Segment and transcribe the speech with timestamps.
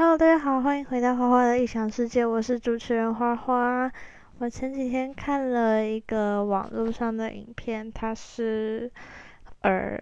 [0.00, 3.92] Hello，大家好，欢迎回到花花的异想世界，我是主持人花花。
[4.38, 8.90] 我前几天看了一个网络上的影片，它是
[9.60, 10.00] 呃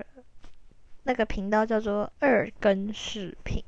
[1.03, 3.61] 那个频道叫做二更视频，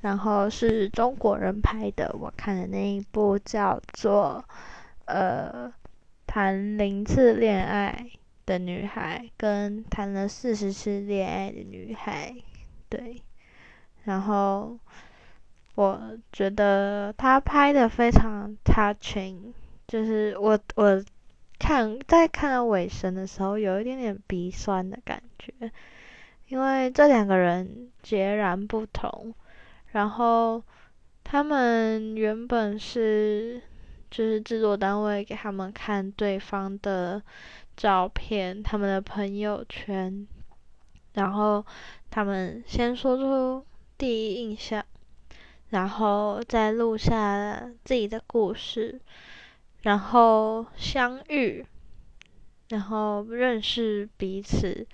[0.00, 2.16] 然后是中国人拍的。
[2.18, 4.42] 我看的那一部叫做
[5.04, 5.70] 呃
[6.26, 8.10] 谈零次恋爱
[8.46, 12.34] 的女孩跟谈了四十次恋爱的女孩，
[12.88, 13.20] 对，
[14.04, 14.78] 然后。
[15.74, 19.52] 我觉得他拍的非常 touching，
[19.88, 21.02] 就是我我
[21.58, 25.72] 看在看到尾声的时候，有一点点鼻酸的感觉，
[26.48, 29.32] 因为这两个人截然不同，
[29.92, 30.62] 然后
[31.24, 33.62] 他们原本是
[34.10, 37.22] 就是制作单位给他们看对方的
[37.76, 40.26] 照片，他们的朋友圈，
[41.14, 41.64] 然后
[42.10, 43.64] 他们先说出
[43.96, 44.84] 第一印象。
[45.72, 49.00] 然后再录下自己的故事，
[49.80, 51.64] 然后相遇，
[52.68, 54.86] 然后认识彼此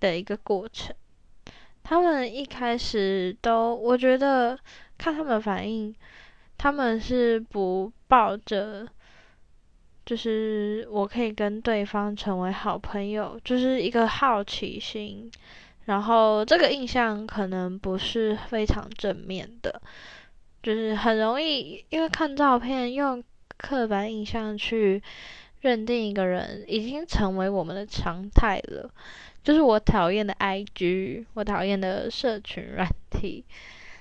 [0.00, 0.94] 的一个过程。
[1.82, 4.58] 他们一开始都，我觉得
[4.98, 5.94] 看他们反应，
[6.58, 8.86] 他们是不抱着，
[10.04, 15.30] 就是我可以跟对方成为好朋友，就是一个好奇心。
[15.86, 19.80] 然后这个印象可能不是非常正面的。
[20.60, 23.22] 就是很容易，因为看照片用
[23.56, 25.00] 刻板印象去
[25.60, 28.90] 认定一个人，已经成为我们的常态了。
[29.42, 33.44] 就是我讨厌的 IG，我讨厌的社群软体，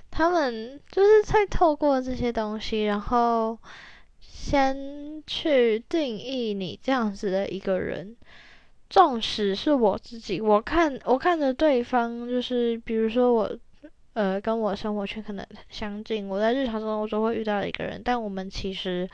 [0.09, 3.57] 他们就是在透过这些东西，然后
[4.19, 8.17] 先去定义你这样子的一个人。
[8.89, 13.57] 纵使是我自己，我看我看着对方，就是比如说我。
[14.17, 19.07] 呃，跟我生活圈可能相近，我在日常生活中会遇到一个人，但我们其实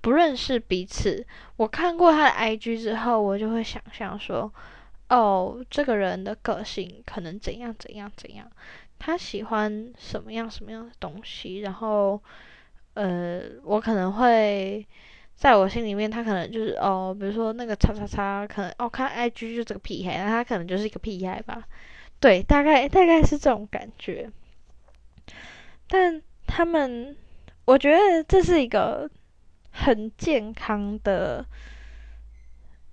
[0.00, 1.26] 不认识彼此。
[1.56, 4.48] 我看过他的 IG 之后，我就会想象说，
[5.08, 8.48] 哦，这个人的个性可能怎样怎样怎样，
[8.96, 12.22] 他喜欢什么样什么样的东西，然后，
[12.92, 14.86] 呃，我可能会
[15.34, 21.64] 在我心里面，他可能就是哦，比如说那个叉叉叉，可能哦看 IG 就这个屁孩，那他可能就是一个屁孩吧，
[22.20, 24.30] 对，大概大概是这种感觉。
[25.88, 27.16] 但他们，
[27.64, 29.08] 我觉得这是一个
[29.70, 31.44] 很健康的，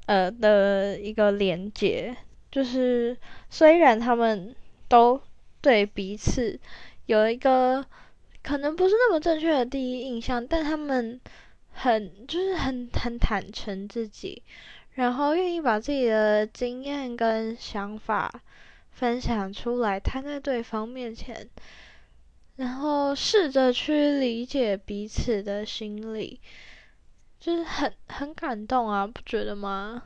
[0.06, 2.16] 呃的一个连接。
[2.51, 3.16] 就是
[3.50, 4.53] 虽然他们
[4.90, 5.22] 都
[5.62, 6.59] 对彼此
[7.06, 7.85] 有一个
[8.44, 11.19] 可能不是那么正确的第一印象，但他们
[11.72, 14.44] 很就是很很坦诚自己，
[14.96, 18.30] 然后愿意把自己的经验跟想法
[18.91, 21.47] 分享出来，摊在对方面前。
[22.57, 26.39] 然后试着去理解彼此的心理，
[27.39, 30.03] 就是很很感动啊，不觉得吗？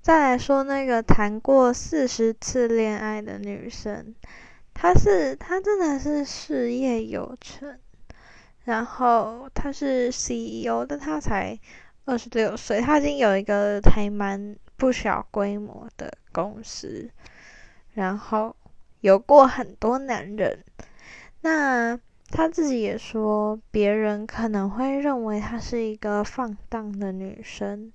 [0.00, 4.14] 再来说那个谈过四十次恋爱的女生，
[4.72, 7.78] 她是她真的是事业有成，
[8.64, 11.58] 然后她是 CEO 但她才
[12.04, 17.10] 二十六岁，她已经有一个还蛮不小规模的公司，
[17.94, 18.54] 然后。
[19.00, 20.64] 有过很多男人，
[21.42, 21.98] 那
[22.30, 27.92] 他自己也说，别人可能会认为她是一个放荡的女生，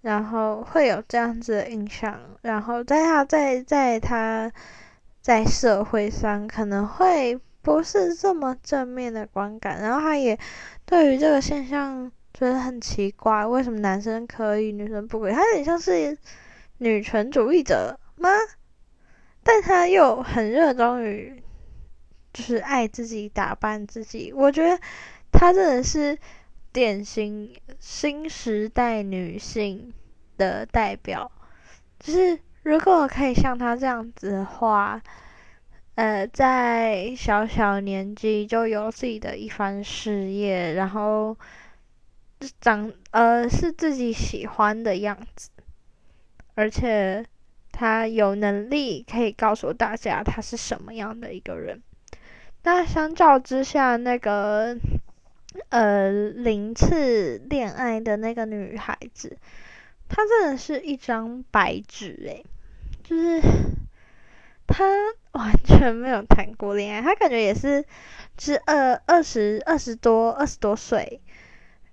[0.00, 4.50] 然后会有这样子的印象，然后在他在在他
[5.20, 10.38] 在社会上可能会不是这么正面的观感，然后他也
[10.86, 15.34] 对于这个现象觉得很奇怪，为什么男生可以，女生不可以？
[15.34, 16.16] 他有点像是
[16.78, 18.30] 女权主义者吗？
[19.50, 21.42] 但他又很热衷于，
[22.34, 24.30] 就是爱自己、打扮自己。
[24.30, 24.78] 我觉得
[25.32, 26.18] 他真的是
[26.70, 29.94] 典型新时代女性
[30.36, 31.32] 的代表。
[31.98, 35.00] 就是如果可以像他这样子的话，
[35.94, 41.34] 呃，在小小年纪就有自己的一番事业，然后
[42.60, 45.48] 长呃是自己喜欢的样子，
[46.54, 47.24] 而且。
[47.80, 51.80] 他有能力可以告诉大家他是什么样的一个人。
[52.64, 54.76] 那相较之下，那个
[55.68, 59.38] 呃零次恋爱的那个女孩子，
[60.08, 62.44] 她真的是一张白纸诶，
[63.04, 63.40] 就是
[64.66, 64.84] 她
[65.38, 67.84] 完全没有谈过恋爱，她感觉也是
[68.40, 71.20] 是二二十二十多二十多岁，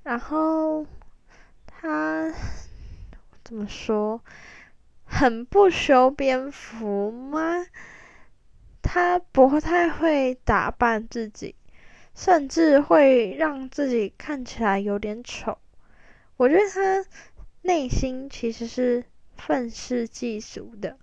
[0.01, 0.87] 然后
[1.67, 2.33] 她
[3.45, 4.19] 怎么说？
[5.17, 7.65] 很不修边幅吗？
[8.81, 11.55] 他不太会打扮自己，
[12.13, 15.57] 甚至会让自己看起来有点丑。
[16.35, 17.05] 我觉得他
[17.61, 19.05] 内心其实是
[19.37, 20.97] 愤世嫉俗的，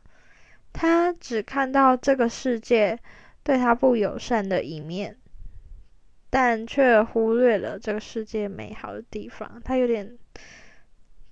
[0.75, 2.99] 他只看到这个世界
[3.43, 5.17] 对他不友善的一面，
[6.29, 9.63] 但却忽略了这个世界美好的地方。
[9.65, 10.19] 他有点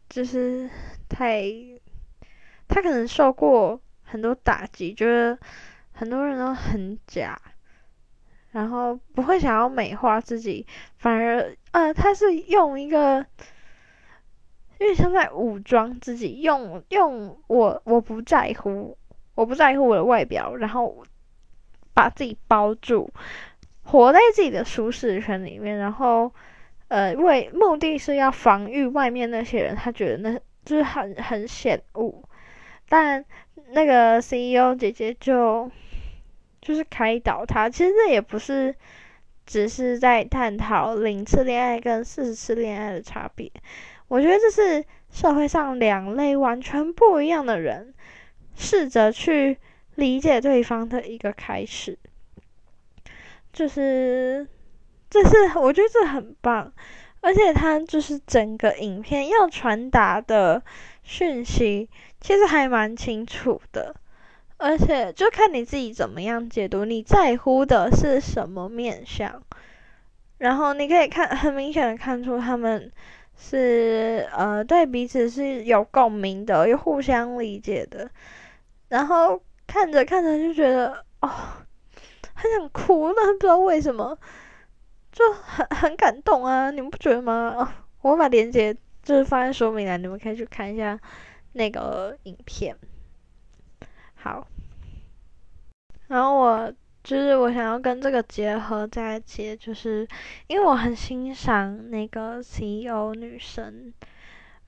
[0.09, 0.71] 就是
[1.11, 1.44] 太，
[2.70, 5.38] 他可能受过很多打击，觉得。
[5.93, 7.38] 很多人都很假，
[8.52, 13.26] 然后不会想要美化自己，反而呃，他是用一个，
[14.78, 18.96] 因为像在武装自己，用用我我不在乎，
[19.34, 21.05] 我不在乎我的外表，然后
[21.93, 23.11] 把自己包住，
[23.82, 26.32] 活在自己的舒适圈里面，然后
[26.88, 32.22] 呃，为目的是要防御外面那些人，他觉得那就是很很显恶，
[32.91, 33.25] 但
[33.71, 35.71] 那个 CEO 姐姐就。
[36.63, 38.73] 就是开导他，其实这也不是
[39.47, 43.51] 只是在探讨零次恋爱跟四十次恋爱的差别。
[44.09, 47.95] 我觉得这是社会上两类完全不一样的人，
[48.55, 49.57] 试着去
[49.95, 51.99] 理解对方的一个开始。
[53.51, 54.47] 就是，
[55.09, 56.71] 这是我觉得这很棒，
[57.23, 60.63] 而且他就是整个影片要传达的
[61.02, 61.88] 讯息，
[62.20, 63.94] 其实还蛮清楚的。
[64.58, 69.43] 而且就看你自己怎么样解读，你在乎的是什么面相，
[70.37, 72.93] 然后你可以看很明显的看出他们
[73.35, 78.11] 是呃对彼此是有共鸣的，又互相理解的，
[78.88, 81.31] 然后看着看着就觉得哦，
[82.35, 84.19] 很想哭，那不知道为什么，
[85.11, 87.73] 就很很感动啊，你们不觉得吗？
[88.03, 90.99] 我把链接就是放在说明栏，你们可以去看一下
[91.52, 92.76] 那个影片。
[94.14, 94.47] 好，
[96.08, 100.06] 然后我就是我想要跟这个结合在一起，就是
[100.47, 103.93] 因为我很欣赏那个 CEO 女生，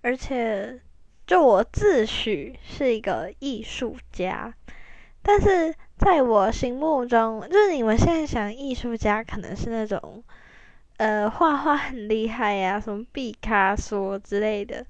[0.00, 0.80] 而且
[1.26, 4.54] 就我自诩是一个艺术家，
[5.22, 10.24] 但是在我心目中，就是你们现在想艺术家可能是那种
[11.02, 14.86] 呃画画很厉害呀，什么毕卡索之类的，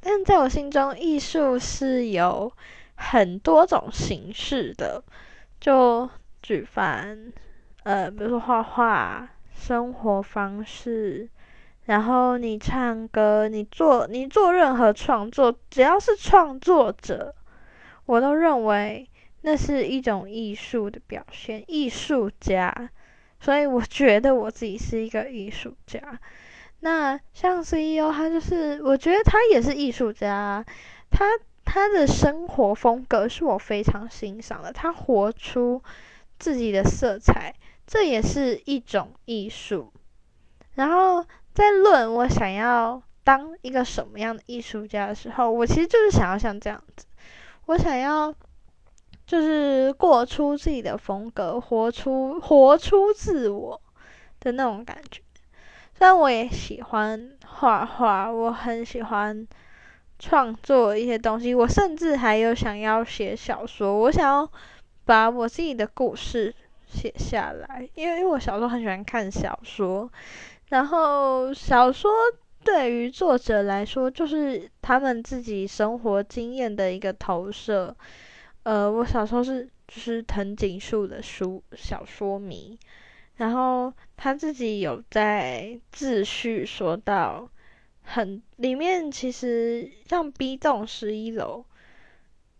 [0.00, 2.50] 但在我心中，艺术是有。
[2.94, 5.02] 很多种形式的，
[5.58, 6.08] 就
[6.40, 7.32] 举凡，
[7.82, 11.28] 呃，比如说画画、生活方式，
[11.86, 17.34] 然后你唱歌，你做你做任何创作，只要是创作者，
[18.06, 19.08] 我都认为
[19.40, 22.90] 那是一种艺术的表现，艺术家。
[23.42, 26.00] 所以我觉得我自己是一个艺术家。
[26.80, 30.64] 那像 CEO，他就是，我觉得他也是艺术家，
[31.10, 31.26] 他。
[31.64, 35.80] 他的生活风格是我非常欣赏的，他活出
[36.38, 37.54] 自己的色彩，
[37.86, 39.90] 这也是一种艺术。
[40.74, 41.24] 然后
[41.54, 47.06] 在论我想要当一个什么样的艺术家的时候，我其实就是想要像这样子，
[47.66, 48.34] 我想要
[49.32, 53.80] 就是过出自己的风格，活出活出自我
[54.40, 55.22] 的那种感觉。
[55.96, 59.48] 虽然我也喜欢画画，我很喜欢。
[60.18, 63.98] 创作一些东西，我甚至还有想要写小说。
[63.98, 64.48] 我想要
[65.04, 66.54] 把我自己的故事
[66.86, 70.08] 写下来，因为因为我小时候很喜欢看小说，
[70.68, 72.08] 然后小说
[72.62, 77.92] 对于作者来说就是他们自己生活经验的一个投射。
[78.62, 82.78] 呃，我小时候是就是藤井树的书小说迷，
[83.36, 87.48] 然后他自己有在自序说到。
[88.04, 91.64] 很里面其实像 B 栋十一楼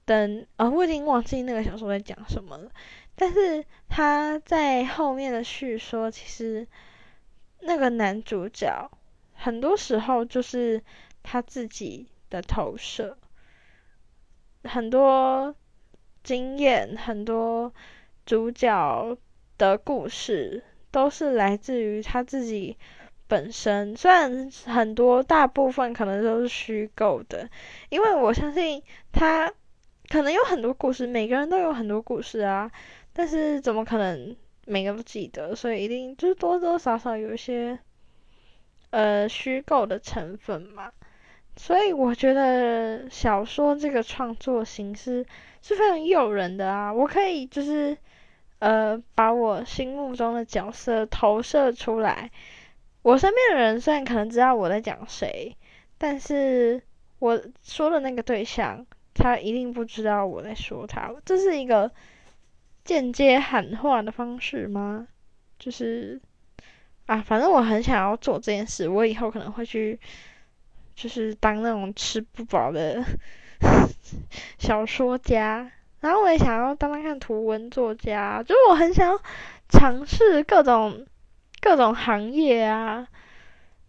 [0.04, 2.70] 等啊，我已经忘记那个小说在讲什么了。
[3.16, 6.68] 但是他在后面的叙说，其实
[7.58, 8.88] 那个男主角
[9.34, 10.80] 很多时候就是
[11.24, 13.18] 他自己的投射，
[14.62, 15.56] 很多
[16.22, 17.72] 经验，很多
[18.24, 19.16] 主角
[19.58, 22.76] 的故事都是来自于他自己。
[23.28, 27.48] 本身虽然很多大部分可能都是虚构的，
[27.88, 29.50] 因为我相信他
[30.10, 32.70] 可能有很多故事，每个人都有很多故事啊，
[33.14, 34.36] 但是怎么可能
[34.66, 35.56] 每个都记得？
[35.56, 37.78] 所以一定就是多多少少有一些
[38.90, 40.92] 呃虚构的成分嘛。
[41.56, 45.24] 所以我觉得小说这个创作形式
[45.60, 47.96] 是非常诱人的啊，我可以就是
[48.58, 52.30] 呃把我心目中的角色投射出来。
[53.02, 55.56] 我身边的人虽然可能知道我在讲谁，
[55.98, 56.80] 但是
[57.18, 61.12] 我说的那个对象，他一定不知道我在说他。
[61.24, 61.90] 这是一个
[62.84, 65.06] 间接喊话的方式吗？
[65.58, 66.20] 就是
[67.06, 69.98] 啊，反正我很想要做这件事，我以后可能会去，
[70.94, 73.04] 就是当那种吃不饱的
[74.58, 75.70] 小说家，
[76.00, 79.20] 然后我也想要当当看图文作家，就是我很想要
[79.68, 81.06] 尝试各种
[81.60, 83.06] 各种行业啊，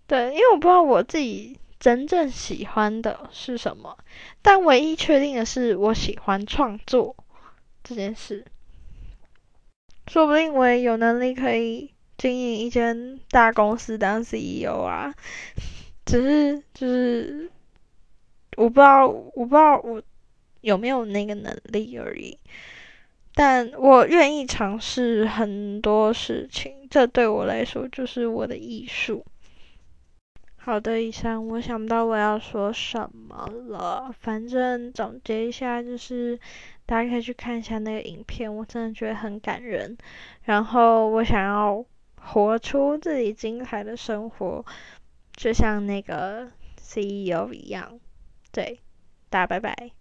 [0.07, 3.97] 对，因为我不知道我自己真正喜欢的是什么，
[4.41, 7.15] 但唯一确定的是我喜欢创作
[7.83, 8.45] 这件事。
[10.07, 15.13] 说不定我也有能力可以经营一间大公司当 CEO 啊，
[16.05, 17.49] 只是就是
[18.57, 20.01] 我不知道，我不知道我
[20.61, 22.37] 有没有那个能力而已。
[23.33, 29.25] 但我愿意尝试很多事情，这对我来说就是我的艺术。
[30.55, 36.39] 好的，以上我想不到我要说什么了，反正总结一下就是。
[36.85, 39.97] 大家可以去看一下那个影片，我真的觉得很感人。
[40.43, 41.83] 然后我想要
[42.19, 44.65] 活出自己精彩的生活，
[45.35, 47.99] 就像那个 CEO 一样。
[48.51, 48.79] 对，
[49.29, 49.91] 大家拜拜。